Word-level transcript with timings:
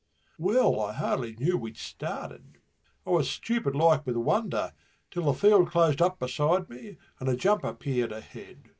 Well, 0.39 0.79
I 0.79 0.95
scarcely 0.95 1.35
knew 1.35 1.59
we'd 1.59 1.77
started, 1.77 2.57
I 3.05 3.11
was 3.11 3.29
stupid 3.29 3.75
like 3.75 4.03
with 4.03 4.15
wonder 4.17 4.73
Till 5.11 5.25
the 5.25 5.33
field 5.35 5.69
closed 5.69 6.01
up 6.01 6.17
beside 6.17 6.71
me 6.71 6.97
and 7.19 7.29
a 7.29 7.35
jump 7.35 7.63
appeared 7.63 8.11
ahead. 8.11 8.67